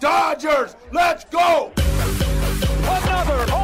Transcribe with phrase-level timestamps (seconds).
[0.00, 0.76] Dodgers!
[0.92, 1.72] Let's go!
[1.76, 3.57] Another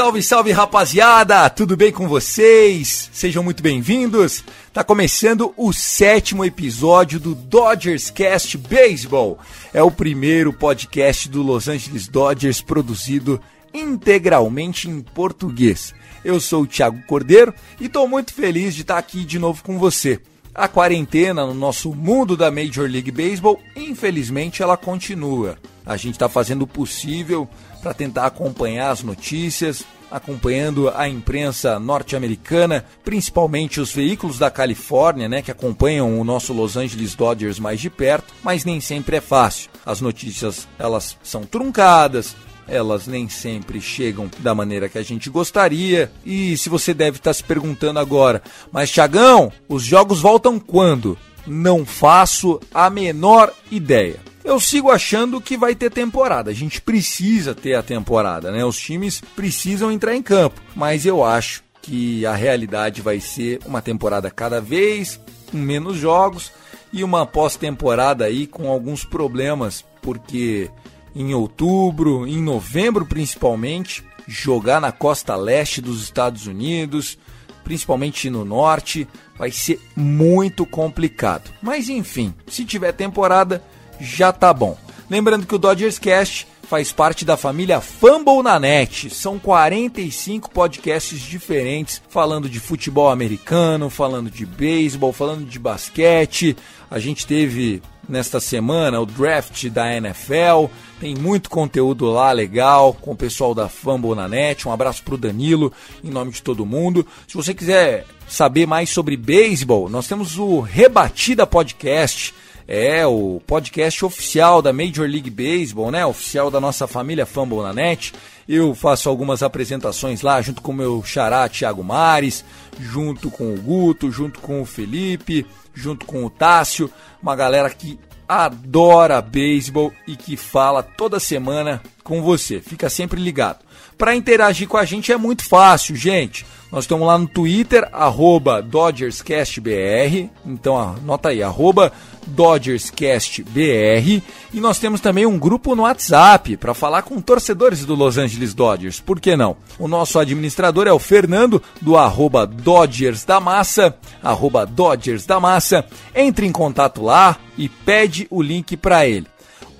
[0.00, 1.50] Salve, salve rapaziada!
[1.50, 3.10] Tudo bem com vocês?
[3.12, 4.42] Sejam muito bem-vindos.
[4.72, 9.38] Tá começando o sétimo episódio do Dodgers Cast Baseball.
[9.74, 13.38] É o primeiro podcast do Los Angeles Dodgers produzido
[13.74, 15.94] integralmente em português.
[16.24, 19.78] Eu sou o Thiago Cordeiro e estou muito feliz de estar aqui de novo com
[19.78, 20.18] você.
[20.54, 25.58] A quarentena no nosso mundo da Major League Baseball, infelizmente, ela continua.
[25.84, 27.46] A gente está fazendo o possível
[27.80, 35.40] para tentar acompanhar as notícias, acompanhando a imprensa norte-americana, principalmente os veículos da Califórnia, né,
[35.40, 39.70] que acompanham o nosso Los Angeles Dodgers mais de perto, mas nem sempre é fácil.
[39.86, 42.34] As notícias elas são truncadas,
[42.66, 46.10] elas nem sempre chegam da maneira que a gente gostaria.
[46.24, 48.42] E se você deve estar se perguntando agora,
[48.72, 51.18] mas Tiagão, os jogos voltam quando?
[51.46, 54.29] Não faço a menor ideia.
[54.44, 56.50] Eu sigo achando que vai ter temporada.
[56.50, 58.64] A gente precisa ter a temporada, né?
[58.64, 63.80] Os times precisam entrar em campo, mas eu acho que a realidade vai ser uma
[63.80, 65.20] temporada cada vez
[65.50, 66.52] com menos jogos
[66.92, 70.70] e uma pós-temporada aí com alguns problemas, porque
[71.14, 77.18] em outubro, em novembro principalmente, jogar na costa leste dos Estados Unidos,
[77.64, 79.06] principalmente no norte,
[79.38, 81.50] vai ser muito complicado.
[81.62, 83.62] Mas enfim, se tiver temporada,
[84.00, 84.76] já tá bom.
[85.08, 89.10] Lembrando que o Dodgers Cast faz parte da família Fumble na Net.
[89.10, 96.56] São 45 podcasts diferentes falando de futebol americano, falando de beisebol, falando de basquete.
[96.88, 100.66] A gente teve nesta semana o draft da NFL.
[101.00, 104.68] Tem muito conteúdo lá legal com o pessoal da Fumble na Net.
[104.68, 105.72] Um abraço pro Danilo
[106.04, 107.04] em nome de todo mundo.
[107.26, 112.32] Se você quiser saber mais sobre beisebol, nós temos o Rebatida Podcast.
[112.66, 116.04] É o podcast oficial da Major League Baseball, né?
[116.06, 118.12] Oficial da nossa família Fumble na Net.
[118.48, 122.44] Eu faço algumas apresentações lá junto com o meu xará Thiago Mares,
[122.78, 126.90] junto com o Guto, junto com o Felipe, junto com o Tássio,
[127.22, 127.98] uma galera que
[128.28, 132.60] adora beisebol e que fala toda semana com você.
[132.60, 133.58] Fica sempre ligado.
[133.98, 136.46] Para interagir com a gente é muito fácil, gente.
[136.70, 140.30] Nós estamos lá no Twitter, arroba DodgersCastBR.
[140.46, 141.92] Então anota aí, arroba
[142.26, 144.22] DodgersCastBR.
[144.52, 148.54] E nós temos também um grupo no WhatsApp para falar com torcedores do Los Angeles
[148.54, 149.00] Dodgers.
[149.00, 149.56] Por que não?
[149.78, 155.84] O nosso administrador é o Fernando, do arroba Dodgers da Massa, arroba Dodgers da Massa.
[156.14, 159.26] Entre em contato lá e pede o link para ele.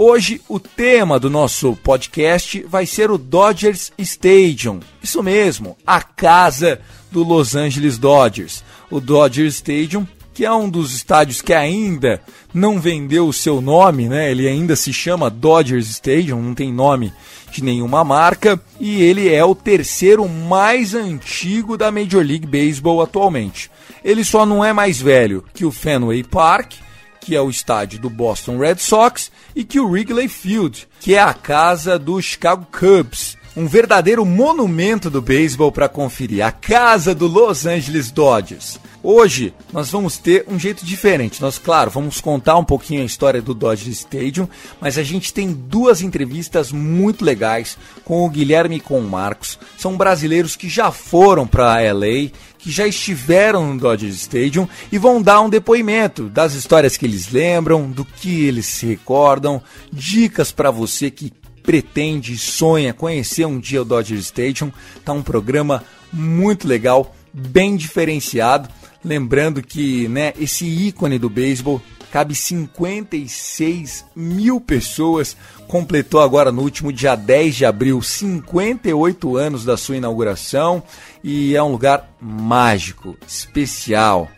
[0.03, 4.81] Hoje o tema do nosso podcast vai ser o Dodgers Stadium.
[5.03, 6.81] Isso mesmo, a casa
[7.11, 8.65] do Los Angeles Dodgers.
[8.91, 10.09] O Dodgers Stadium,
[10.41, 12.19] que é um dos estádios que ainda
[12.55, 14.31] não vendeu o seu nome, né?
[14.31, 17.13] Ele ainda se chama Dodgers Stadium, não tem nome
[17.53, 23.71] de nenhuma marca, e ele é o terceiro mais antigo da Major League Baseball atualmente.
[24.03, 26.73] Ele só não é mais velho que o Fenway Park,
[27.21, 31.21] que é o estádio do Boston Red Sox, e que o Wrigley Field, que é
[31.21, 33.37] a casa do Chicago Cubs.
[33.61, 38.81] Um verdadeiro monumento do beisebol para conferir, a casa do Los Angeles Dodgers.
[39.03, 41.43] Hoje nós vamos ter um jeito diferente.
[41.43, 44.49] Nós, claro, vamos contar um pouquinho a história do Dodger Stadium,
[44.81, 49.59] mas a gente tem duas entrevistas muito legais com o Guilherme e com o Marcos.
[49.77, 55.21] São brasileiros que já foram para LA, que já estiveram no Dodger Stadium e vão
[55.21, 59.63] dar um depoimento das histórias que eles lembram, do que eles se recordam,
[59.93, 61.31] dicas para você que
[61.63, 64.73] pretende sonha conhecer um dia o Dodger Stadium.
[65.05, 68.69] Tá um programa muito legal, bem diferenciado.
[69.05, 71.81] Lembrando que né, esse ícone do beisebol
[72.11, 75.37] cabe 56 mil pessoas.
[75.67, 80.83] Completou agora no último dia 10 de abril 58 anos da sua inauguração
[81.23, 84.29] e é um lugar mágico, especial.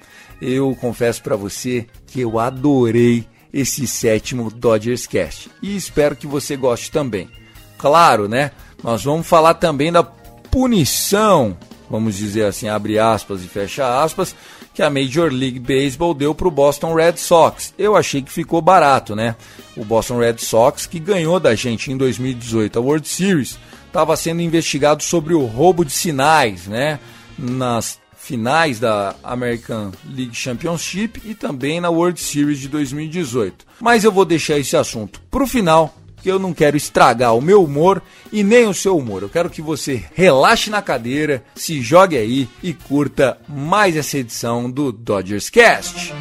[0.41, 6.57] eu confesso para você que eu adorei esse sétimo Dodgers Cast e espero que você
[6.57, 7.29] goste também.
[7.77, 8.53] Claro, né?
[8.83, 11.57] Nós vamos falar também da punição,
[11.91, 14.35] vamos dizer assim, abre aspas e fecha aspas,
[14.75, 17.75] que a Major League Baseball deu para o Boston Red Sox.
[17.79, 19.37] Eu achei que ficou barato, né?
[19.77, 24.41] O Boston Red Sox, que ganhou da gente em 2018 a World Series, estava sendo
[24.41, 26.99] investigado sobre o roubo de sinais, né?
[27.39, 33.67] Nas finais da American League Championship e também na World Series de 2018.
[33.81, 35.93] Mas eu vou deixar esse assunto para o final,
[36.23, 39.23] que eu não quero estragar o meu humor e nem o seu humor.
[39.23, 44.71] Eu quero que você relaxe na cadeira, se jogue aí e curta mais essa edição
[44.71, 46.15] do Dodgers Cast.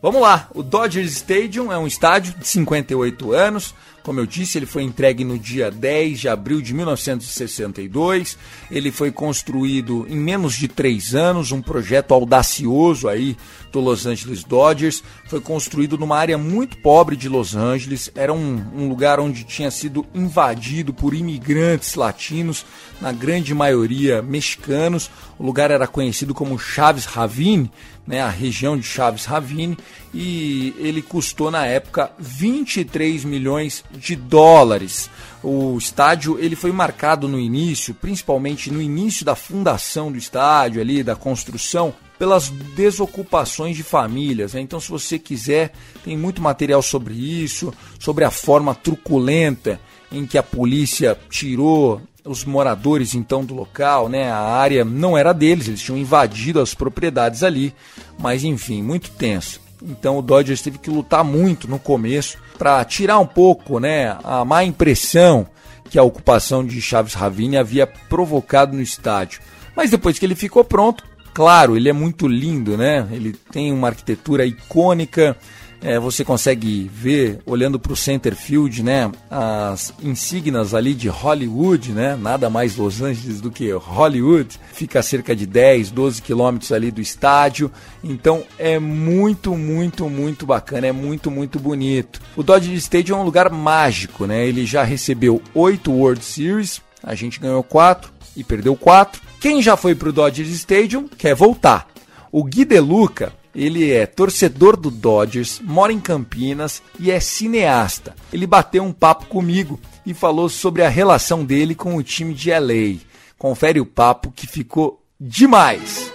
[0.00, 3.74] Vamos lá, o Dodgers Stadium é um estádio de 58 anos,
[4.08, 8.38] como eu disse, ele foi entregue no dia 10 de abril de 1962.
[8.70, 13.36] Ele foi construído em menos de três anos, um projeto audacioso aí
[13.70, 15.02] do Los Angeles Dodgers.
[15.26, 18.10] Foi construído numa área muito pobre de Los Angeles.
[18.14, 22.64] Era um, um lugar onde tinha sido invadido por imigrantes latinos,
[23.00, 25.10] na grande maioria mexicanos.
[25.38, 27.70] O lugar era conhecido como Chaves Ravine,
[28.06, 29.76] né, a região de Chaves Ravine,
[30.14, 35.10] e ele custou na época 23 milhões de dólares.
[35.42, 41.02] O estádio ele foi marcado no início, principalmente no início da fundação do estádio ali,
[41.02, 44.54] da construção, pelas desocupações de famílias.
[44.54, 44.60] Né?
[44.60, 45.72] Então, se você quiser,
[46.04, 49.80] tem muito material sobre isso, sobre a forma truculenta
[50.10, 54.30] em que a polícia tirou os moradores então do local, né?
[54.30, 57.74] A área não era deles, eles tinham invadido as propriedades ali,
[58.18, 59.60] mas enfim, muito tenso.
[59.82, 64.44] Então o Dodgers teve que lutar muito no começo para tirar um pouco, né, a
[64.44, 65.46] má impressão
[65.88, 69.40] que a ocupação de Chaves Ravine havia provocado no estádio.
[69.74, 71.04] Mas depois que ele ficou pronto,
[71.38, 73.06] claro, ele é muito lindo, né?
[73.12, 75.36] Ele tem uma arquitetura icônica,
[75.80, 81.92] é, você consegue ver, olhando para o center field, né, as insígnias ali de Hollywood,
[81.92, 86.72] né, nada mais Los Angeles do que Hollywood, fica a cerca de 10, 12 quilômetros
[86.72, 87.70] ali do estádio,
[88.02, 92.20] então é muito, muito, muito bacana, é muito, muito bonito.
[92.34, 97.14] O Dodger Stadium é um lugar mágico, né, ele já recebeu 8 World Series, a
[97.14, 99.27] gente ganhou 4 e perdeu 4.
[99.40, 101.88] Quem já foi para o Dodger Stadium quer voltar.
[102.32, 108.14] O Gui Deluca ele é torcedor do Dodgers, mora em Campinas e é cineasta.
[108.32, 112.50] Ele bateu um papo comigo e falou sobre a relação dele com o time de
[112.50, 113.00] LA.
[113.36, 116.12] Confere o papo que ficou demais.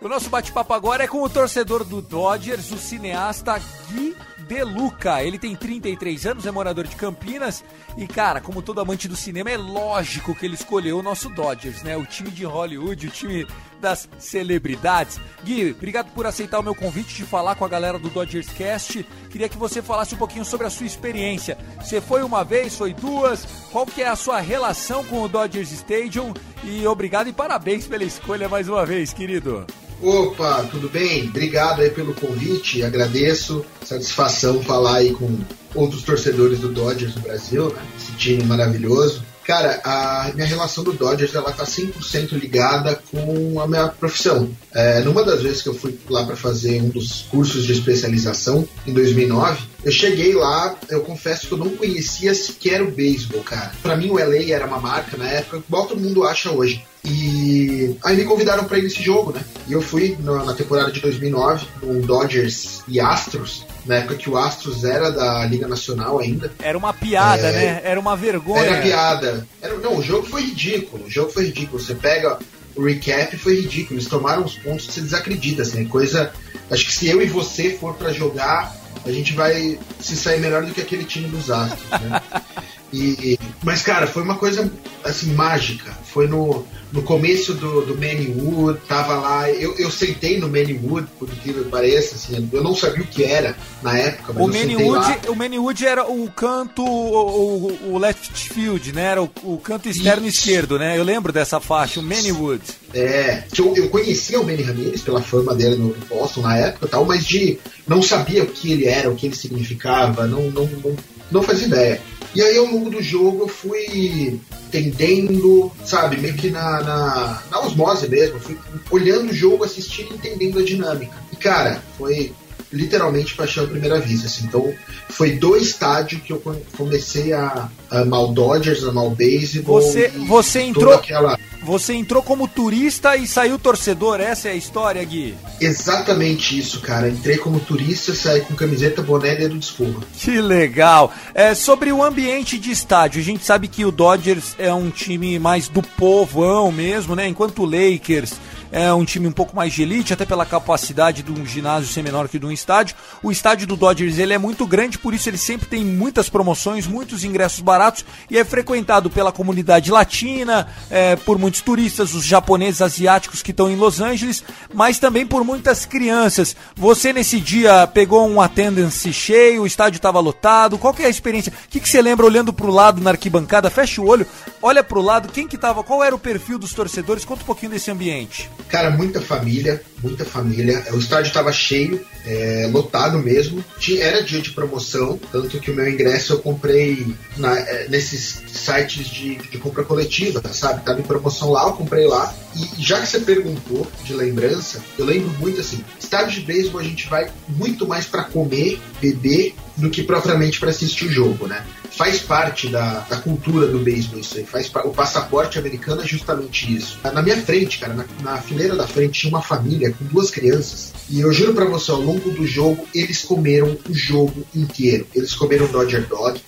[0.00, 4.16] O nosso bate-papo agora é com o torcedor do Dodgers, o cineasta Gui
[4.48, 5.22] De Luca.
[5.22, 7.62] Ele tem 33 anos, é morador de Campinas
[7.96, 11.82] e, cara, como todo amante do cinema, é lógico que ele escolheu o nosso Dodgers,
[11.82, 11.96] né?
[11.96, 13.46] O time de Hollywood, o time
[13.80, 15.20] das celebridades.
[15.44, 19.04] Gui, obrigado por aceitar o meu convite de falar com a galera do Dodgers Cast.
[19.30, 21.58] Queria que você falasse um pouquinho sobre a sua experiência.
[21.80, 23.46] Você foi uma vez, foi duas?
[23.70, 26.32] Qual que é a sua relação com o Dodgers Stadium?
[26.64, 29.66] E obrigado e parabéns pela escolha mais uma vez, querido.
[30.00, 31.28] Opa, tudo bem?
[31.28, 33.64] Obrigado aí pelo convite, agradeço.
[33.84, 35.38] Satisfação falar aí com
[35.74, 37.82] outros torcedores do Dodgers no Brasil, né?
[37.96, 39.22] esse time maravilhoso.
[39.44, 44.50] Cara, a minha relação do Dodgers ela tá 100% ligada com a minha profissão.
[44.74, 48.68] É, numa das vezes que eu fui lá para fazer um dos cursos de especialização,
[48.86, 53.72] em 2009, eu cheguei lá, eu confesso que eu não conhecia sequer o beisebol, cara.
[53.82, 56.84] Para mim o LA era uma marca na época, igual todo mundo acha hoje.
[57.04, 59.42] E aí me convidaram para ir nesse jogo, né?
[59.68, 64.36] E eu fui na, temporada de 2009, no Dodgers e Astros, na época que o
[64.36, 66.52] Astros era da Liga Nacional ainda.
[66.58, 67.52] Era uma piada, é...
[67.52, 67.80] né?
[67.84, 68.62] Era uma vergonha.
[68.62, 69.46] Era piada.
[69.62, 69.76] Era...
[69.76, 71.06] Não, o jogo foi ridículo.
[71.06, 71.80] O jogo foi ridículo.
[71.80, 72.38] Você pega
[72.74, 73.98] o recap, foi ridículo.
[73.98, 75.82] Eles tomaram os pontos que você desacredita, assim.
[75.82, 76.32] É coisa.
[76.70, 80.64] Acho que se eu e você for para jogar, a gente vai se sair melhor
[80.64, 82.20] do que aquele time dos Astros, né?
[82.90, 84.72] E, mas, cara, foi uma coisa
[85.04, 85.92] assim mágica.
[86.04, 89.50] Foi no, no começo do, do Wood, tava lá.
[89.50, 93.56] Eu, eu sentei no Wood, por que pareça, assim, eu não sabia o que era
[93.82, 94.32] na época.
[94.32, 99.04] Mas o Wood, o Wood era o canto, o, o, left field, né?
[99.04, 100.38] Era o, o canto externo Isso.
[100.38, 100.98] esquerdo, né?
[100.98, 102.02] Eu lembro dessa faixa, o
[102.32, 102.62] Wood.
[102.94, 107.04] É, eu, eu conhecia o Manny Ramirez pela fama dele no Boston na época tal,
[107.04, 110.96] mas de não sabia o que ele era, o que ele significava, não, não, não,
[111.30, 112.00] não fazia ideia.
[112.34, 117.60] E aí, ao longo do jogo, eu fui entendendo, sabe, meio que na, na, na
[117.60, 118.38] osmose mesmo.
[118.38, 118.58] Fui
[118.90, 121.16] olhando o jogo, assistindo e entendendo a dinâmica.
[121.32, 122.32] E, cara, foi
[122.72, 124.26] literalmente paixão à primeira vista.
[124.26, 124.44] Assim.
[124.46, 124.72] Então,
[125.08, 126.42] foi do estádio que eu
[126.76, 129.80] comecei a, amar o Dodgers, a amar o beisebol.
[129.80, 130.92] Você, você entrou.
[130.94, 135.34] aquela- Você entrou como turista e saiu torcedor, essa é a história, Gui.
[135.60, 137.08] Exatamente isso, cara.
[137.08, 140.00] Entrei como turista, saí com camiseta, boné e dedo de escova.
[140.18, 141.12] Que legal.
[141.34, 145.38] É, sobre o ambiente de estádio, a gente sabe que o Dodgers é um time
[145.38, 147.26] mais do povão mesmo, né?
[147.26, 148.34] Enquanto o Lakers
[148.70, 152.02] é um time um pouco mais de elite, até pela capacidade de um ginásio ser
[152.02, 152.96] menor que de um estádio.
[153.22, 156.86] O estádio do Dodgers ele é muito grande, por isso ele sempre tem muitas promoções,
[156.86, 162.82] muitos ingressos baratos e é frequentado pela comunidade latina, é, por muitos turistas, os japoneses,
[162.82, 166.54] asiáticos que estão em Los Angeles, mas também por muitas crianças.
[166.76, 170.78] Você nesse dia pegou um attendance cheio, o estádio estava lotado.
[170.78, 171.52] Qual que é a experiência?
[171.52, 173.70] O que, que você lembra olhando para o lado na arquibancada?
[173.70, 174.26] Fecha o olho,
[174.62, 175.82] olha para o lado, quem que tava?
[175.82, 177.24] Qual era o perfil dos torcedores?
[177.24, 178.50] Conta um pouquinho desse ambiente.
[178.68, 180.84] Cara, muita família, muita família.
[180.92, 183.64] O estádio estava cheio, é, lotado mesmo.
[183.78, 188.42] Tinha- Era dia de promoção, tanto que o meu ingresso eu comprei na- é, nesses
[188.52, 190.84] sites de, de compra coletiva, sabe?
[190.84, 192.34] Tava em promoção lá, eu comprei lá.
[192.56, 196.84] E já que você perguntou de lembrança, eu lembro muito assim: estádio de beisebol a
[196.84, 201.64] gente vai muito mais para comer, beber, do que propriamente para assistir o jogo, né?
[201.98, 204.44] faz parte da, da cultura do beisebol isso aí.
[204.44, 206.96] Faz, o passaporte americano é justamente isso.
[207.02, 210.92] Na minha frente, cara, na, na fileira da frente tinha uma família com duas crianças.
[211.10, 215.08] E eu juro pra você, ao longo do jogo, eles comeram o jogo inteiro.
[215.12, 216.40] Eles comeram Dodger Dog,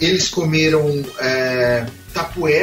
[0.00, 1.84] eles comeram é,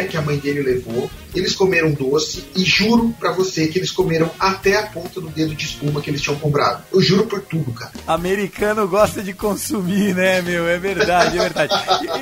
[0.09, 4.29] que a mãe dele levou, eles comeram doce e juro pra você que eles comeram
[4.39, 6.83] até a ponta do dedo de espuma que eles tinham comprado.
[6.91, 7.91] Eu juro por tudo, cara.
[8.07, 10.67] Americano gosta de consumir, né, meu?
[10.67, 11.73] É verdade, é verdade.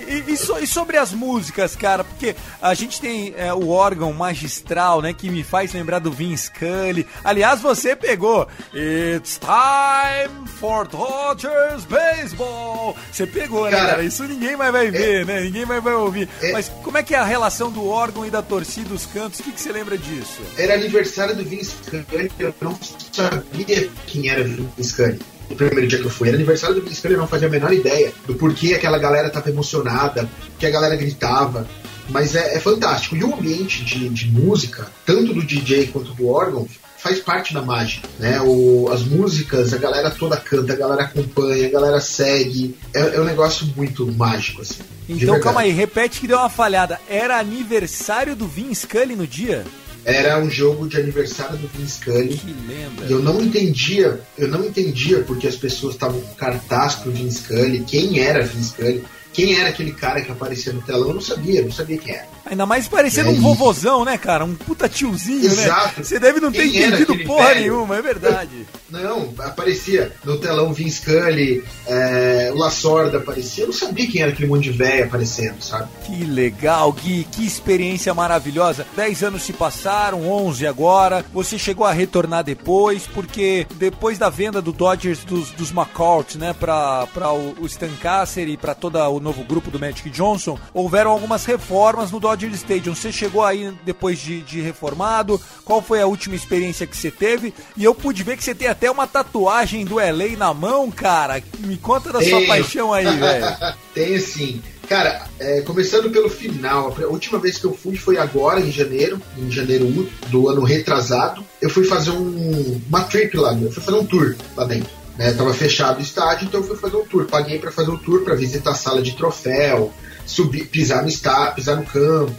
[0.08, 3.70] E, e- e so- e sobre as músicas, cara, porque a gente tem é, o
[3.70, 7.06] órgão magistral, né, que me faz lembrar do Vince Scully.
[7.24, 12.96] Aliás, você pegou It's time for Dodgers Baseball.
[13.12, 14.04] Você pegou, né, Cara, cara?
[14.04, 15.42] Isso ninguém mais vai ver, né?
[15.42, 16.28] Ninguém mais vai ouvir.
[16.42, 19.40] é- Mas como é que é a relação do órgão e da torcida, os cantos?
[19.40, 20.42] O que, que você lembra disso?
[20.58, 22.78] Era aniversário do Vince Scully, eu não
[23.12, 25.20] sabia quem era Vince Scully.
[25.50, 27.72] No primeiro dia que eu fui, era aniversário do Scully, eu não fazia a menor
[27.72, 31.68] ideia do porquê aquela galera tava emocionada, que a galera gritava.
[32.10, 33.16] Mas é, é fantástico.
[33.16, 37.62] E o ambiente de, de música, tanto do DJ quanto do órgão, faz parte da
[37.62, 38.42] mágica, né?
[38.42, 42.76] O, as músicas, a galera toda canta, a galera acompanha, a galera segue.
[42.94, 44.82] É, é um negócio muito mágico, assim.
[45.08, 47.00] Então, calma aí, repete que deu uma falhada.
[47.10, 49.64] Era aniversário do Vince Scully no dia?
[50.04, 52.38] Era um jogo de aniversário do Vince Scully.
[52.38, 53.06] Que lembra.
[53.06, 57.44] E eu não entendia, eu não entendia porque as pessoas estavam com cartaz pro Vince
[57.44, 61.22] Scully, quem era Vince Scully, quem era aquele cara que aparecia no telão, eu não
[61.22, 62.28] sabia, eu não sabia quem era.
[62.50, 63.42] Ainda mais parecendo É um isso.
[63.44, 64.46] vovozão, né, cara?
[64.46, 66.00] Um puta tiozinho, Exato.
[66.00, 66.04] né?
[66.04, 67.60] Você deve não ter Quem era entendido porra velho?
[67.62, 68.66] nenhuma, é verdade.
[68.90, 74.32] Não, aparecia no telão Vince Scully, é, o Lasorda aparecia, eu não sabia quem era
[74.32, 75.90] aquele monte de velho aparecendo, sabe?
[76.06, 78.88] Que legal, Gui, que experiência maravilhosa.
[78.96, 81.26] 10 anos se passaram, 11 agora.
[81.34, 86.54] Você chegou a retornar depois, porque depois da venda do Dodgers dos, dos McCourt, né,
[86.58, 91.12] pra, pra o, Stan Kasser e pra todo o novo grupo do Magic Johnson, houveram
[91.12, 92.96] algumas reformas no Dodger Stadium.
[92.96, 95.42] Você chegou aí depois de, de reformado?
[95.66, 97.54] Qual foi a última experiência que você teve?
[97.76, 101.42] E eu pude ver que você tem até uma tatuagem do LA na mão, cara.
[101.60, 102.48] Me conta da sua Tenho.
[102.48, 103.58] paixão aí, velho.
[103.94, 104.62] Tem sim.
[104.88, 109.22] Cara, é, começando pelo final, a última vez que eu fui foi agora, em janeiro,
[109.38, 109.86] em janeiro
[110.28, 111.44] do ano retrasado.
[111.62, 114.90] Eu fui fazer um, uma trip lá, eu fui fazer um tour lá dentro.
[115.18, 115.34] Né?
[115.34, 117.26] Tava fechado o estádio, então eu fui fazer um tour.
[117.26, 119.92] Paguei pra fazer um tour, pra visitar a sala de troféu,
[120.28, 122.34] subir, pisar no estádio, pisar no campo,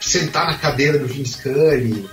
[0.00, 2.08] sentar na cadeira do Vince Scully.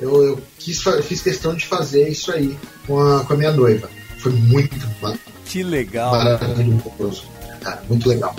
[0.00, 3.88] Eu, eu quis, fiz questão de fazer isso aí com a, com a minha noiva.
[4.18, 6.12] Foi muito ma- Que legal.
[6.12, 7.24] maravilhoso,
[7.60, 8.34] cara, muito legal.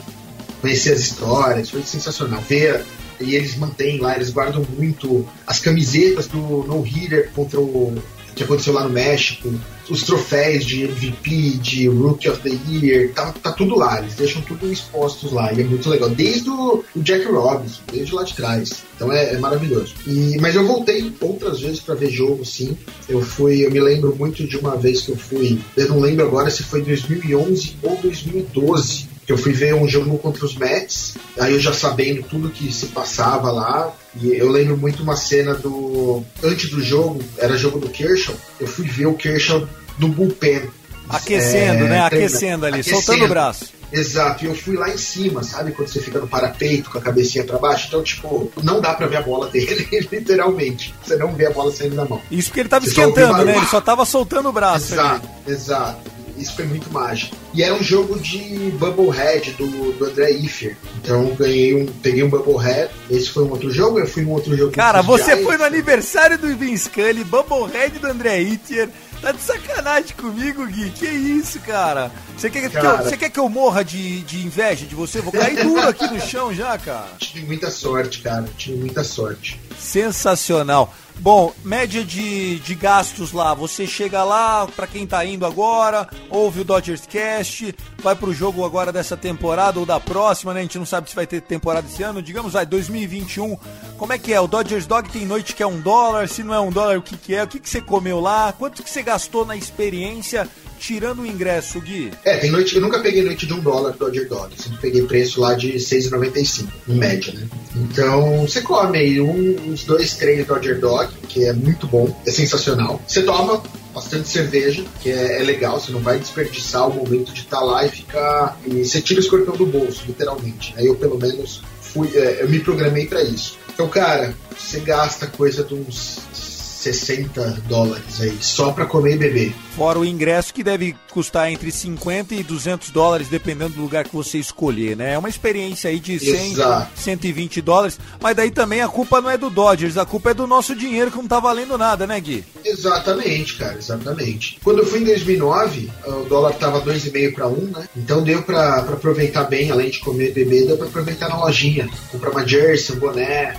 [0.61, 2.41] Conhecer as histórias, foi sensacional.
[2.41, 2.83] Ver
[3.19, 6.37] e eles mantêm lá, eles guardam muito as camisetas do
[6.67, 7.95] No Hitter contra o
[8.35, 9.53] que aconteceu lá no México,
[9.89, 14.41] os troféus de MVP, de Rookie of the Year, tá, tá tudo lá, eles deixam
[14.41, 18.83] tudo expostos lá, e é muito legal, desde o, Jack Robinson, desde lá de trás.
[18.95, 19.93] Então é, é maravilhoso.
[20.07, 22.77] E, mas eu voltei outras vezes para ver jogo, sim.
[23.07, 26.25] Eu fui, eu me lembro muito de uma vez que eu fui, eu não lembro
[26.25, 31.15] agora se foi 2011 ou 2012 que eu fui ver um jogo contra os Mets,
[31.39, 33.91] aí eu já sabendo tudo que se passava lá,
[34.21, 36.23] e eu lembro muito uma cena do.
[36.43, 39.67] Antes do jogo, era jogo do Kershaw, eu fui ver o Kershaw
[39.97, 40.63] no bullpen.
[41.07, 41.99] Aquecendo, É, né?
[42.01, 43.01] Aquecendo ali, aquecendo.
[43.01, 43.75] soltando o braço.
[43.91, 45.71] Exato, e eu fui lá em cima, sabe?
[45.71, 49.05] Quando você fica no parapeito com a cabecinha pra baixo, então, tipo, não dá pra
[49.07, 50.93] ver a bola dele, literalmente.
[51.05, 52.19] Você não vê a bola saindo da mão.
[52.31, 53.55] Isso porque ele tava Você esquentando, né?
[53.55, 55.01] Ele só tava soltando o braço ali.
[55.01, 56.14] Exato, exato.
[56.37, 57.35] Isso foi muito mágico.
[57.53, 60.75] E era um jogo de Bubblehead do, do André Iffer.
[61.01, 62.91] Então ganhei um, peguei um Bubblehead.
[63.09, 64.71] Esse foi um outro jogo, eu fui um outro jogo.
[64.71, 68.89] Cara, você foi no aniversário do Vin Scully, Bubblehead do André Iffer.
[69.21, 70.91] Tá de sacanagem comigo, Gui.
[70.91, 72.11] Que isso, cara?
[72.37, 72.97] Você quer, cara...
[72.97, 75.19] Que eu, você quer que eu morra de, de inveja de você?
[75.19, 77.07] Vou cair duro aqui no chão já, cara.
[77.17, 78.47] Tive muita sorte, cara.
[78.57, 79.59] Tive muita sorte.
[79.79, 80.93] Sensacional.
[81.19, 83.53] Bom, média de, de gastos lá.
[83.53, 88.65] Você chega lá, para quem tá indo agora, ouve o Dodgers Cast, vai pro jogo
[88.65, 90.59] agora dessa temporada ou da próxima, né?
[90.59, 92.21] A gente não sabe se vai ter temporada esse ano.
[92.21, 93.57] Digamos, vai, 2021.
[93.97, 94.39] Como é que é?
[94.41, 97.01] O Dodgers Dog tem noite que é um dólar, se não é um dólar, o
[97.01, 97.43] que, que é?
[97.43, 98.53] O que, que você comeu lá?
[98.53, 100.49] Quanto que você gastou na experiência?
[100.79, 102.11] Tirando o ingresso, Gui?
[102.23, 102.75] É, tem noite.
[102.75, 104.53] Eu nunca peguei noite de um dólar do Dodger Dog.
[104.61, 107.47] Sempre peguei preço lá de 6,95, em média, né?
[107.75, 112.31] Então, você come aí um, uns dois, três Dodger Dog, que é muito bom, é
[112.31, 113.01] sensacional.
[113.07, 113.61] Você toma
[113.93, 117.63] bastante cerveja, que é, é, legal, você não vai desperdiçar o momento de estar tá
[117.63, 118.59] lá e ficar.
[118.65, 120.73] E você tira o escorpião do bolso, literalmente.
[120.77, 123.57] Aí eu, pelo menos, fui, é, eu me programei para isso.
[123.73, 129.55] Então, cara, você gasta coisa de uns 60 dólares aí, só para comer e beber.
[129.75, 134.15] Fora o ingresso que deve custar entre 50 e 200 dólares, dependendo do lugar que
[134.15, 135.13] você escolher, né?
[135.13, 136.91] É uma experiência aí de 100, Exato.
[136.95, 140.47] 120 dólares, mas daí também a culpa não é do Dodgers, a culpa é do
[140.47, 142.45] nosso dinheiro que não tá valendo nada, né, Gui?
[142.63, 144.59] Exatamente, cara, exatamente.
[144.63, 147.89] Quando eu fui em 2009, o dólar tava 2,5 para 1, né?
[147.97, 151.89] Então deu para aproveitar bem, além de comer e beber, deu para aproveitar na lojinha,
[152.11, 153.57] comprar uma jersey, um boné,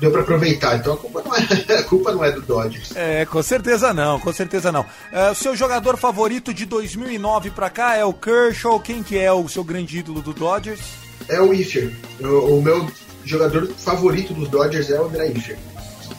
[0.00, 0.76] deu para aproveitar.
[0.76, 1.40] Então a culpa, não é,
[1.78, 2.94] a culpa não é do Dodgers.
[2.94, 4.84] É, com certeza não, com certeza não.
[5.12, 8.78] É, o seu jogador favorito de 2009 para cá é o Kershaw.
[8.80, 10.80] Quem que é o seu grande ídolo do Dodgers?
[11.28, 11.94] É o Iffer.
[12.20, 12.88] O, o meu
[13.24, 15.58] jogador favorito dos Dodgers é o André Iffer.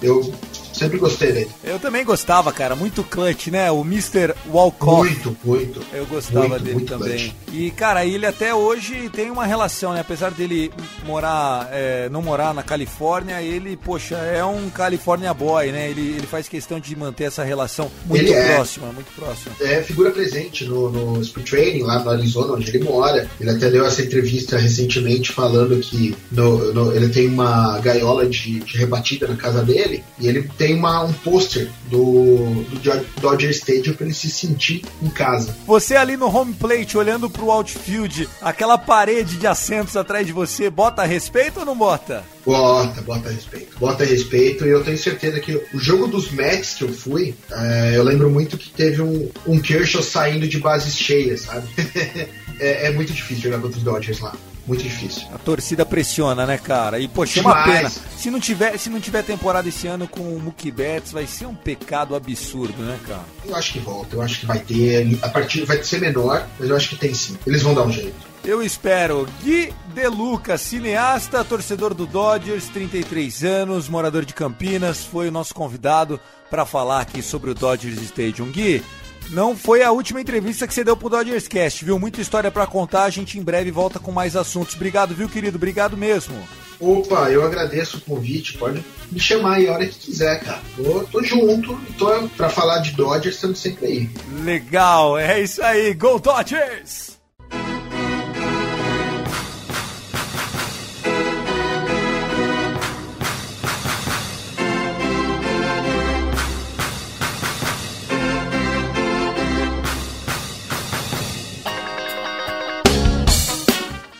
[0.01, 0.33] Eu
[0.79, 1.49] Sempre gostei dele.
[1.61, 2.73] Eu também gostava, cara.
[2.73, 3.69] Muito clutch, né?
[3.69, 4.33] O Mr.
[4.47, 5.09] Walcott.
[5.09, 5.81] Muito, muito.
[5.91, 7.17] Eu gostava muito, dele muito também.
[7.17, 7.33] Clutch.
[7.51, 9.99] E, cara, ele até hoje tem uma relação, né?
[9.99, 10.71] Apesar dele
[11.05, 15.89] morar, é, não morar na Califórnia, ele, poxa, é um California boy, né?
[15.89, 19.55] Ele, ele faz questão de manter essa relação muito ele próxima, é, muito próxima.
[19.59, 23.29] É figura presente no, no Speed Training, lá no Arizona, onde ele mora.
[23.37, 28.59] Ele até deu essa entrevista recentemente falando que no, no, ele tem uma gaiola de,
[28.59, 33.49] de rebatida na casa dele e ele tem tem uma, um pôster do, do Dodger
[33.49, 35.55] Stadium para ele se sentir em casa.
[35.65, 40.69] Você ali no home plate, olhando pro outfield, aquela parede de assentos atrás de você,
[40.69, 42.23] bota respeito ou não bota?
[42.45, 43.79] Bota, bota respeito.
[43.79, 47.93] Bota respeito e eu tenho certeza que o jogo dos Mets que eu fui, é,
[47.95, 51.67] eu lembro muito que teve um, um Kershaw saindo de bases cheias, sabe?
[52.59, 54.35] é, é muito difícil jogar contra os Dodgers lá
[54.69, 55.23] muito difícil.
[55.33, 56.99] A torcida pressiona, né, cara?
[56.99, 57.89] E, poxa, é uma pena.
[57.89, 61.47] Se não, tiver, se não tiver temporada esse ano com o Mookie Betts, vai ser
[61.47, 63.25] um pecado absurdo, né, cara?
[63.43, 65.17] Eu acho que volta, eu acho que vai ter.
[65.23, 67.35] A partir vai ser menor, mas eu acho que tem sim.
[67.47, 68.29] Eles vão dar um jeito.
[68.45, 69.27] Eu espero.
[69.43, 75.53] Gui De Luca, cineasta, torcedor do Dodgers, 33 anos, morador de Campinas, foi o nosso
[75.53, 76.19] convidado
[76.49, 78.51] para falar aqui sobre o Dodgers Stadium.
[78.51, 78.83] Gui,
[79.29, 81.99] não foi a última entrevista que você deu pro Dodgers Cast, viu?
[81.99, 84.75] Muita história para contar, a gente em breve volta com mais assuntos.
[84.75, 85.57] Obrigado, viu, querido?
[85.57, 86.35] Obrigado mesmo.
[86.79, 90.61] Opa, eu agradeço o convite, pode me chamar aí a hora que quiser, cara.
[90.77, 94.09] Tô, tô junto, tô pra falar de Dodgers, estamos sempre aí.
[94.43, 97.18] Legal, é isso aí, Go Dodgers!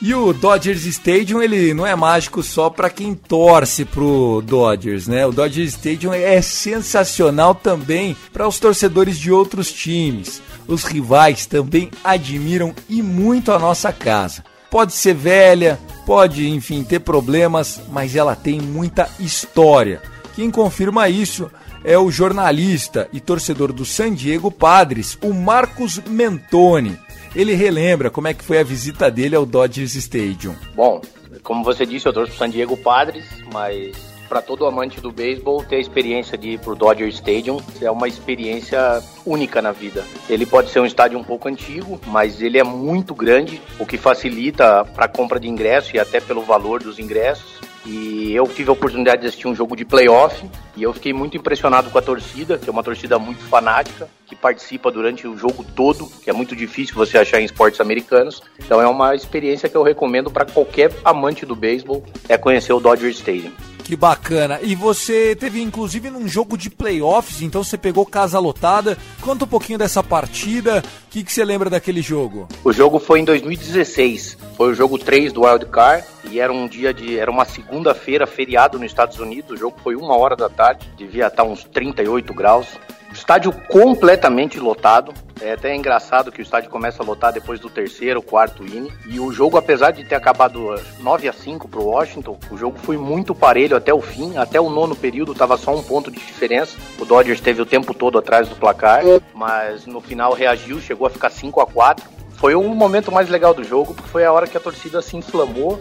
[0.10, 5.24] E o Dodgers Stadium, ele não é mágico só para quem torce pro Dodgers, né?
[5.24, 10.42] O Dodgers Stadium é sensacional também para os torcedores de outros times.
[10.68, 14.44] Os rivais também admiram e muito a nossa casa.
[14.72, 20.02] Pode ser velha, pode, enfim, ter problemas, mas ela tem muita história.
[20.36, 21.52] Quem confirma isso
[21.84, 26.98] é o jornalista e torcedor do San Diego Padres, o Marcos Mentoni
[27.36, 30.56] ele relembra como é que foi a visita dele ao Dodgers Stadium.
[30.76, 31.02] Bom,
[31.44, 33.96] como você disse, eu torço pro San Diego Padres, mas
[34.30, 38.08] para todo amante do beisebol ter a experiência de ir pro Dodger Stadium é uma
[38.08, 40.06] experiência única na vida.
[40.30, 43.98] Ele pode ser um estádio um pouco antigo, mas ele é muito grande, o que
[43.98, 47.60] facilita para a compra de ingresso e até pelo valor dos ingressos.
[47.86, 51.38] E eu tive a oportunidade de assistir um jogo de playoff e eu fiquei muito
[51.38, 55.66] impressionado com a torcida, que é uma torcida muito fanática, que participa durante o jogo
[55.76, 58.42] todo, que é muito difícil você achar em esportes americanos.
[58.60, 62.80] Então é uma experiência que eu recomendo para qualquer amante do beisebol, é conhecer o
[62.80, 63.52] Dodger Stadium.
[63.90, 64.60] Que bacana.
[64.62, 68.96] E você teve inclusive num jogo de playoffs, então você pegou casa lotada.
[69.20, 70.84] Conta um pouquinho dessa partida.
[71.08, 72.48] O que, que você lembra daquele jogo?
[72.64, 74.38] O jogo foi em 2016.
[74.56, 77.18] Foi o jogo 3 do Wild Card e era um dia de.
[77.18, 79.54] Era uma segunda-feira, feriado nos Estados Unidos.
[79.54, 82.68] O jogo foi uma hora da tarde, devia estar uns 38 graus.
[83.12, 85.16] Estádio completamente lotado.
[85.42, 88.92] É até engraçado que o estádio começa a lotar depois do terceiro, quarto inning.
[89.08, 92.78] E o jogo, apesar de ter acabado 9 a 5 para o Washington, o jogo
[92.80, 94.38] foi muito parelho até o fim.
[94.38, 96.78] Até o nono período estava só um ponto de diferença.
[97.00, 99.02] O Dodgers teve o tempo todo atrás do placar,
[99.34, 103.54] mas no final reagiu, chegou a ficar 5 a 4 Foi o momento mais legal
[103.54, 105.80] do jogo, porque foi a hora que a torcida se inflamou,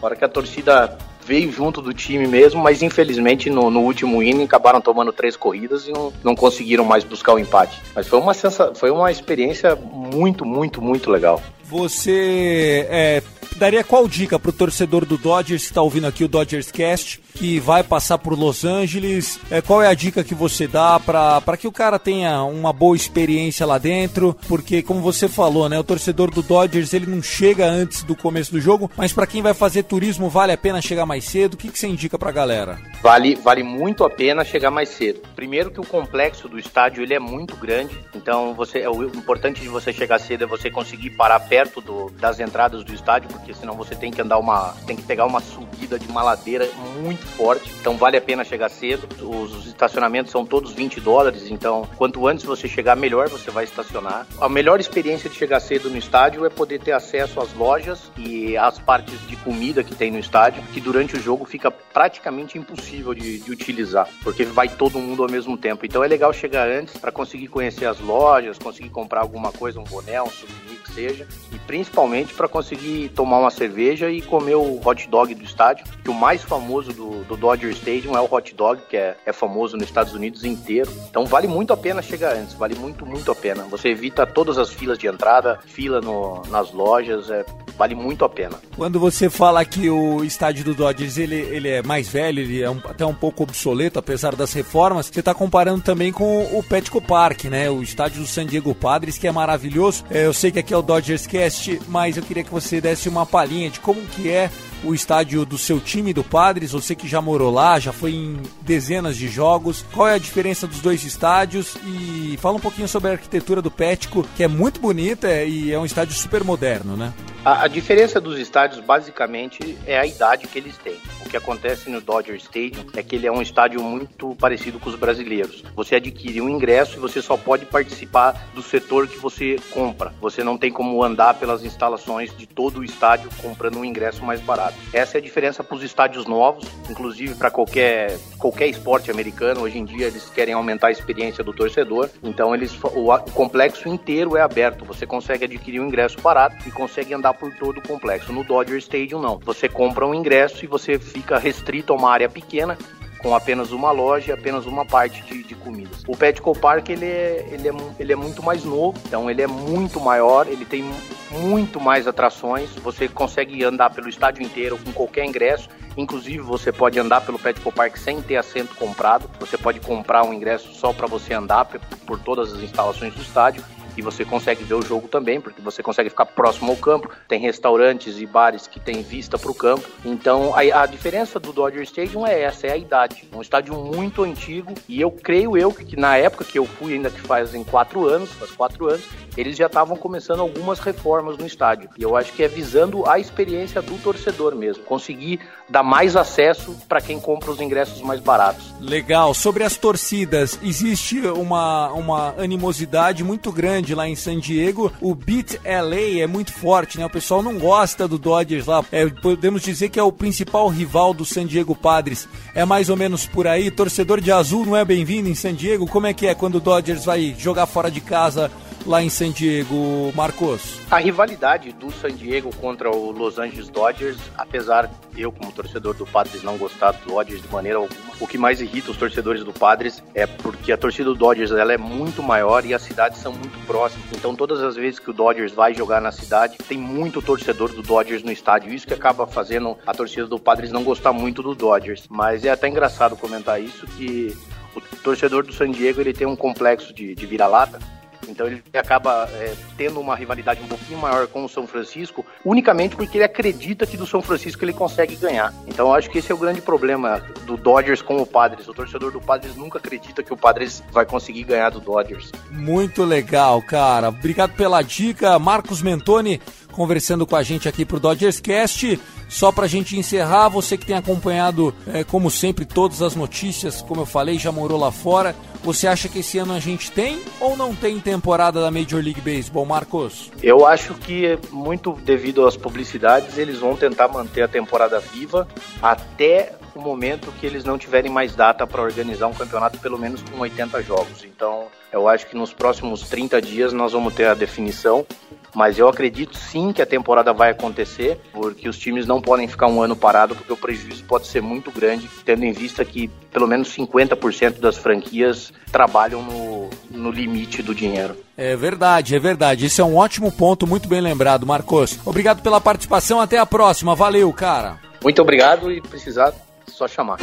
[0.00, 4.22] a hora que a torcida veio junto do time mesmo, mas infelizmente no, no último
[4.22, 7.80] inning acabaram tomando três corridas e não, não conseguiram mais buscar o empate.
[7.94, 9.76] Mas foi uma, sensa, foi uma experiência
[10.12, 11.42] muito, muito, muito legal.
[11.64, 13.22] Você é,
[13.56, 17.58] daria qual dica pro torcedor do Dodgers que está ouvindo aqui o Dodgers Cast, que
[17.60, 19.40] vai passar por Los Angeles?
[19.50, 22.96] É, qual é a dica que você dá para que o cara tenha uma boa
[22.96, 24.36] experiência lá dentro?
[24.48, 28.52] Porque, como você falou, né, o torcedor do Dodgers ele não chega antes do começo
[28.52, 31.54] do jogo, mas para quem vai fazer turismo, vale a pena chegar mais cedo?
[31.54, 32.78] O que, que você indica pra galera?
[33.02, 35.20] Vale, vale muito a pena chegar mais cedo.
[35.34, 39.60] Primeiro que o complexo do estádio ele é muito grande, então você é o importante
[39.60, 43.54] de você chegar cedo é você conseguir parar perto do, das entradas do estádio, porque
[43.54, 46.68] senão você tem que andar uma, tem que pegar uma subida de uma ladeira
[47.00, 47.70] muito forte.
[47.80, 49.08] Então vale a pena chegar cedo.
[49.24, 53.62] Os, os estacionamentos são todos 20 dólares, então quanto antes você chegar, melhor você vai
[53.62, 54.26] estacionar.
[54.40, 58.56] A melhor experiência de chegar cedo no estádio é poder ter acesso às lojas e
[58.56, 63.14] às partes de comida que tem no estádio, que durante o jogo fica praticamente impossível
[63.14, 65.86] de, de utilizar, porque vai todo mundo ao mesmo tempo.
[65.86, 69.84] Então é legal chegar antes para conseguir conhecer as lojas, conseguir comprar alguma coisa, um
[69.92, 74.80] boné, um souvenir que seja, e principalmente para conseguir tomar uma cerveja e comer o
[74.84, 78.54] hot dog do estádio, que o mais famoso do, do Dodger Stadium é o hot
[78.54, 80.90] dog, que é, é famoso nos Estados Unidos inteiro.
[81.08, 83.64] Então vale muito a pena chegar antes, vale muito, muito a pena.
[83.64, 87.44] Você evita todas as filas de entrada, fila no, nas lojas, é,
[87.76, 88.58] vale muito a pena.
[88.76, 92.70] Quando você fala que o estádio do Dodgers ele, ele é mais velho, ele é
[92.70, 97.00] um, até um pouco obsoleto, apesar das reformas, você está comparando também com o Petco
[97.00, 97.70] Park, né?
[97.70, 99.81] O estádio do San Diego Padres, que é maravilhoso.
[100.10, 103.08] É, eu sei que aqui é o Dodgers Cast, mas eu queria que você desse
[103.08, 104.50] uma palhinha de como que é
[104.84, 108.40] o estádio do seu time do Padres, você que já morou lá, já foi em
[108.62, 109.84] dezenas de jogos.
[109.92, 111.76] Qual é a diferença dos dois estádios?
[111.84, 115.78] E fala um pouquinho sobre a arquitetura do Pético, que é muito bonita e é
[115.78, 117.12] um estádio super moderno, né?
[117.44, 120.96] A, a, diferença dos estádios, basicamente, é a idade que eles têm.
[121.26, 124.88] O que acontece no Dodger Stadium é que ele é um estádio muito parecido com
[124.88, 125.64] os brasileiros.
[125.74, 130.12] Você adquire um ingresso e você só pode participar do setor que você compra.
[130.20, 134.40] Você não tem como andar pelas instalações de todo o estádio comprando um ingresso mais
[134.40, 134.76] barato.
[134.92, 139.62] Essa é a diferença para os estádios novos, inclusive para qualquer, qualquer esporte americano.
[139.62, 142.08] Hoje em dia eles querem aumentar a experiência do torcedor.
[142.22, 144.84] Então eles, o, o complexo inteiro é aberto.
[144.84, 148.32] Você consegue adquirir um ingresso barato e consegue andar por todo o complexo.
[148.32, 149.38] No Dodger Stadium, não.
[149.44, 152.76] Você compra um ingresso e você fica restrito a uma área pequena
[153.22, 156.02] com apenas uma loja e apenas uma parte de, de comidas.
[156.08, 159.46] O Petco Park ele é, ele, é, ele é muito mais novo, então ele é
[159.46, 160.84] muito maior, ele tem
[161.30, 166.98] muito mais atrações, você consegue andar pelo estádio inteiro com qualquer ingresso, inclusive você pode
[166.98, 171.06] andar pelo Petco Park sem ter assento comprado, você pode comprar um ingresso só para
[171.06, 171.64] você andar
[172.04, 173.62] por todas as instalações do estádio
[173.96, 177.10] e você consegue ver o jogo também, porque você consegue ficar próximo ao campo.
[177.28, 179.88] Tem restaurantes e bares que têm vista para o campo.
[180.04, 183.28] Então a, a, diferença do Dodger Stadium é essa, é a idade.
[183.30, 186.94] É um estádio muito antigo e eu creio eu que na época que eu fui,
[186.94, 189.04] ainda que fazem quatro anos, faz quatro anos,
[189.36, 191.88] eles já estavam começando algumas reformas no estádio.
[191.98, 196.76] E eu acho que é visando a experiência do torcedor mesmo, conseguir dar mais acesso
[196.88, 198.72] para quem compra os ingressos mais baratos.
[198.80, 199.32] Legal.
[199.32, 204.92] Sobre as torcidas, existe uma, uma animosidade muito grande lá em San Diego.
[205.00, 207.06] O Beat LA é muito forte, né?
[207.06, 208.84] O pessoal não gosta do Dodgers lá.
[208.92, 212.28] É, podemos dizer que é o principal rival do San Diego Padres.
[212.54, 213.70] É mais ou menos por aí.
[213.70, 215.86] Torcedor de azul não é bem-vindo em San Diego.
[215.86, 218.50] Como é que é quando o Dodgers vai jogar fora de casa
[218.86, 220.80] lá em San Diego, Marcos?
[220.90, 226.06] A rivalidade do San Diego contra o Los Angeles Dodgers, apesar eu como torcedor do
[226.06, 229.52] Padres não gostar do Dodgers de maneira alguma, o que mais irrita os torcedores do
[229.52, 233.32] Padres é porque a torcida do Dodgers ela é muito maior e as cidades são
[233.32, 234.06] muito próximas.
[234.12, 237.82] Então todas as vezes que o Dodgers vai jogar na cidade, tem muito torcedor do
[237.82, 238.72] Dodgers no estádio.
[238.72, 242.06] Isso que acaba fazendo a torcida do Padres não gostar muito do Dodgers.
[242.08, 244.36] Mas é até engraçado comentar isso que
[244.74, 247.78] o torcedor do San Diego ele tem um complexo de, de vira-lata
[248.28, 252.96] Então ele acaba é, tendo uma rivalidade um pouquinho maior com o São Francisco, unicamente
[252.96, 255.52] porque ele acredita que do São Francisco ele consegue ganhar.
[255.66, 258.68] Então eu acho que esse é o grande problema do Dodgers com o Padres.
[258.68, 262.30] O torcedor do Padres nunca acredita que o Padres vai conseguir ganhar do Dodgers.
[262.50, 264.08] Muito legal, cara.
[264.08, 266.40] Obrigado pela dica, Marcos Mentoni
[266.72, 268.98] conversando com a gente aqui pro Dodgers Cast.
[269.32, 273.80] Só para a gente encerrar, você que tem acompanhado, é, como sempre, todas as notícias,
[273.80, 275.34] como eu falei, já morou lá fora.
[275.64, 279.22] Você acha que esse ano a gente tem ou não tem temporada da Major League
[279.22, 280.30] Baseball, Marcos?
[280.42, 285.48] Eu acho que, muito devido às publicidades, eles vão tentar manter a temporada viva
[285.80, 290.22] até o momento que eles não tiverem mais data para organizar um campeonato, pelo menos
[290.22, 291.24] com 80 jogos.
[291.24, 295.06] Então, eu acho que nos próximos 30 dias nós vamos ter a definição
[295.54, 299.66] mas eu acredito sim que a temporada vai acontecer, porque os times não podem ficar
[299.66, 303.46] um ano parado, porque o prejuízo pode ser muito grande, tendo em vista que pelo
[303.46, 308.16] menos 50% das franquias trabalham no, no limite do dinheiro.
[308.36, 309.66] É verdade, é verdade.
[309.66, 311.98] Esse é um ótimo ponto, muito bem lembrado, Marcos.
[312.04, 313.94] Obrigado pela participação, até a próxima.
[313.94, 314.78] Valeu, cara.
[315.02, 316.32] Muito obrigado e precisar,
[316.66, 317.18] só chamar.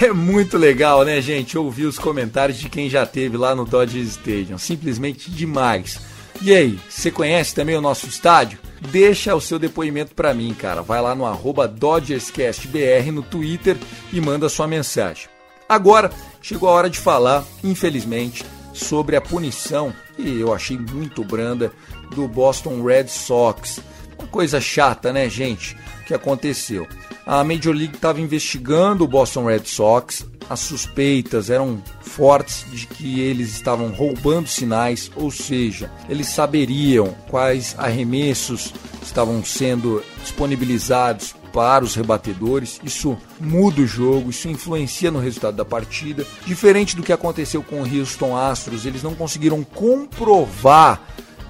[0.00, 4.02] É muito legal, né, gente, ouvir os comentários de quem já teve lá no Dodger
[4.02, 4.58] Stadium.
[4.58, 6.00] Simplesmente demais.
[6.42, 8.58] E aí, você conhece também o nosso estádio?
[8.90, 10.82] Deixa o seu depoimento para mim, cara.
[10.82, 13.76] Vai lá no arroba DodgersCastBR no Twitter
[14.12, 15.28] e manda sua mensagem.
[15.68, 16.10] Agora,
[16.42, 21.72] chegou a hora de falar, infelizmente, sobre a punição, que eu achei muito branda,
[22.14, 23.80] do Boston Red Sox.
[24.18, 25.76] Uma coisa chata, né, gente,
[26.06, 26.86] que aconteceu
[27.26, 30.26] a Major League estava investigando o Boston Red Sox.
[30.48, 37.74] As suspeitas eram fortes de que eles estavam roubando sinais, ou seja, eles saberiam quais
[37.78, 42.78] arremessos estavam sendo disponibilizados para os rebatedores.
[42.84, 46.26] Isso muda o jogo, isso influencia no resultado da partida.
[46.44, 51.00] Diferente do que aconteceu com o Houston Astros, eles não conseguiram comprovar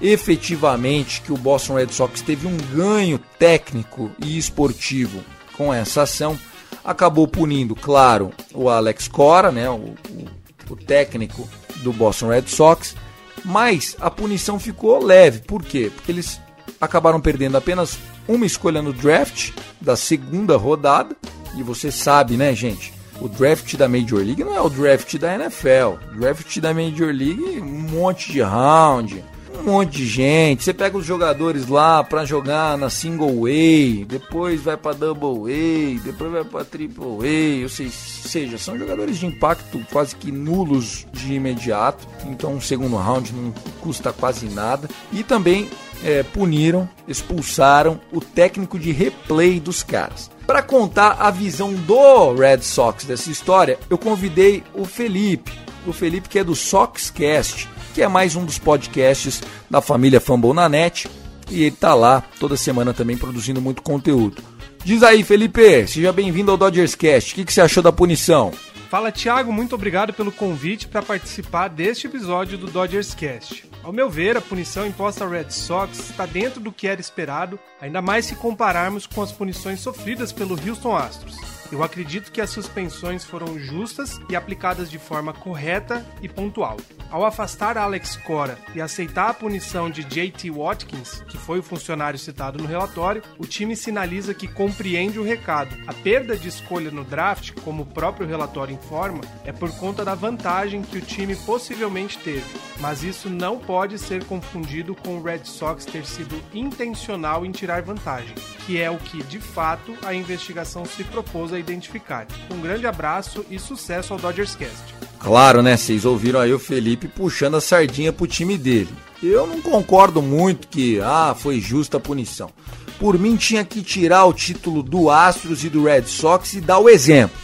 [0.01, 5.21] efetivamente que o Boston Red Sox teve um ganho técnico e esportivo
[5.57, 6.37] com essa ação,
[6.83, 10.25] acabou punindo, claro, o Alex Cora, né, o, o,
[10.69, 12.95] o técnico do Boston Red Sox,
[13.43, 15.39] mas a punição ficou leve.
[15.39, 15.91] Por quê?
[15.93, 16.39] Porque eles
[16.79, 21.15] acabaram perdendo apenas uma escolha no draft da segunda rodada.
[21.55, 22.93] E você sabe, né, gente?
[23.21, 25.97] O draft da Major League não é o draft da NFL.
[26.11, 29.23] O draft da Major League, um monte de round,
[29.59, 30.63] um monte de gente.
[30.63, 35.99] Você pega os jogadores lá para jogar na single way, depois vai para double way,
[36.03, 41.33] depois vai para triple way, ou seja, são jogadores de impacto quase que nulos de
[41.33, 42.07] imediato.
[42.25, 44.89] Então, um segundo round não custa quase nada.
[45.11, 45.69] E também
[46.03, 50.29] é, puniram, expulsaram o técnico de replay dos caras.
[50.45, 55.51] Para contar a visão do Red Sox dessa história, eu convidei o Felipe,
[55.87, 60.51] o Felipe que é do Soxcast que é mais um dos podcasts da família Fumble
[60.51, 61.09] na Net.
[61.49, 64.43] E ele tá lá toda semana também produzindo muito conteúdo.
[64.83, 67.31] Diz aí, Felipe, seja bem-vindo ao Dodgers Cast.
[67.31, 68.51] O que, que você achou da punição?
[68.89, 73.63] Fala, Thiago, muito obrigado pelo convite para participar deste episódio do Dodgers Cast.
[73.81, 77.57] Ao meu ver, a punição imposta ao Red Sox está dentro do que era esperado,
[77.79, 81.54] ainda mais se compararmos com as punições sofridas pelo Houston Astros.
[81.71, 86.77] Eu acredito que as suspensões foram justas e aplicadas de forma correta e pontual.
[87.09, 92.19] Ao afastar Alex Cora e aceitar a punição de JT Watkins, que foi o funcionário
[92.19, 95.75] citado no relatório, o time sinaliza que compreende o recado.
[95.87, 100.15] A perda de escolha no draft, como o próprio relatório informa, é por conta da
[100.15, 102.45] vantagem que o time possivelmente teve,
[102.79, 107.81] mas isso não pode ser confundido com o Red Sox ter sido intencional em tirar
[107.81, 112.27] vantagem, que é o que, de fato, a investigação se propôs a identificar.
[112.51, 114.95] Um grande abraço e sucesso ao Dodgers Cast.
[115.19, 115.75] Claro, né?
[115.75, 118.93] Vocês ouviram aí o Felipe puxando a sardinha pro time dele.
[119.23, 122.51] Eu não concordo muito que, ah, foi justa a punição.
[122.99, 126.79] Por mim, tinha que tirar o título do Astros e do Red Sox e dar
[126.79, 127.37] o exemplo.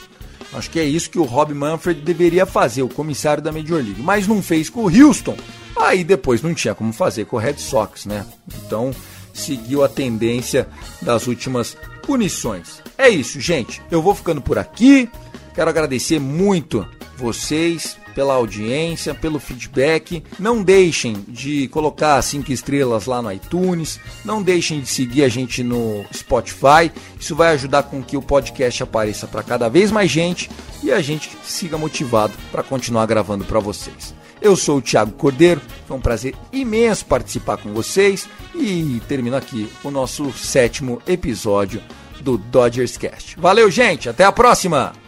[0.53, 4.01] Acho que é isso que o Rob Manfred deveria fazer, o comissário da Major League.
[4.01, 5.35] Mas não fez com o Houston.
[5.75, 8.25] Aí depois não tinha como fazer com o Red Sox, né?
[8.65, 8.93] Então
[9.33, 10.67] seguiu a tendência
[11.01, 11.77] das últimas
[12.11, 12.81] punições.
[12.97, 13.81] É isso, gente.
[13.89, 15.09] Eu vou ficando por aqui.
[15.55, 20.21] Quero agradecer muito vocês pela audiência, pelo feedback.
[20.37, 23.97] Não deixem de colocar cinco estrelas lá no iTunes.
[24.25, 26.91] Não deixem de seguir a gente no Spotify.
[27.17, 30.51] Isso vai ajudar com que o podcast apareça para cada vez mais gente
[30.83, 34.13] e a gente siga motivado para continuar gravando para vocês.
[34.41, 39.71] Eu sou o Thiago Cordeiro, foi um prazer imenso participar com vocês e termino aqui
[39.81, 41.81] o nosso sétimo episódio
[42.21, 43.35] do Dodgers Cast.
[43.37, 45.00] Valeu, gente, até a próxima!